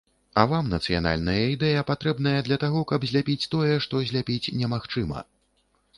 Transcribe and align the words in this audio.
А 0.43 0.43
вам 0.53 0.71
нацыянальная 0.75 1.43
ідэя 1.55 1.83
патрэбная 1.91 2.35
для 2.49 2.57
таго, 2.65 2.81
каб 2.93 3.07
зляпіць 3.11 3.49
тое, 3.55 3.71
што 3.85 4.03
зляпіць 4.11 4.51
немагчыма. 4.63 5.19